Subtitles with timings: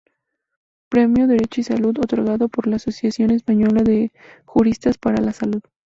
[0.89, 4.11] Premio "Derecho y Salud", otorgado por la Asociación Española de
[4.45, 5.61] Juristas para la salud.